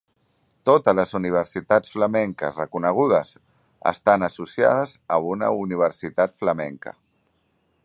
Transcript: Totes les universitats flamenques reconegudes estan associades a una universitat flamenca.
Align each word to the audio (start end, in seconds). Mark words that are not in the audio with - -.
Totes 0.67 0.95
les 0.99 1.11
universitats 1.19 1.93
flamenques 1.95 2.57
reconegudes 2.61 3.35
estan 3.93 4.27
associades 4.29 4.95
a 5.17 5.21
una 5.35 5.53
universitat 5.67 6.37
flamenca. 6.41 6.99